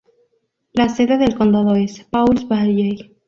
La 0.73 0.89
sede 0.89 1.19
del 1.19 1.35
condado 1.37 1.75
es 1.75 2.03
Pauls 2.09 2.47
Valley. 2.47 3.15